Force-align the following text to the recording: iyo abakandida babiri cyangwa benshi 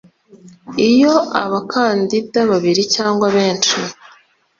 iyo 0.89 1.13
abakandida 1.41 2.39
babiri 2.51 2.83
cyangwa 2.95 3.25
benshi 3.35 3.77